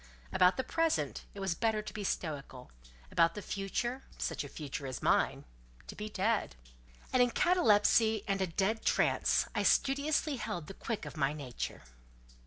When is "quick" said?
10.73-11.05